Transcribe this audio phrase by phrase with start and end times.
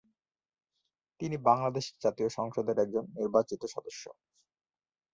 [1.19, 4.03] তিনি বাংলাদেশ জাতীয় সংসদের একজন নির্বাচিত সদস্য।